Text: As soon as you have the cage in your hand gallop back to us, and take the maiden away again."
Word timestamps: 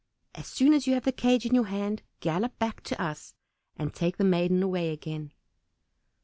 As 0.33 0.47
soon 0.47 0.73
as 0.73 0.87
you 0.87 0.95
have 0.95 1.03
the 1.03 1.11
cage 1.11 1.45
in 1.45 1.53
your 1.53 1.65
hand 1.67 2.01
gallop 2.21 2.57
back 2.57 2.81
to 2.85 2.99
us, 2.99 3.35
and 3.77 3.93
take 3.93 4.17
the 4.17 4.23
maiden 4.23 4.63
away 4.63 4.89
again." 4.89 5.31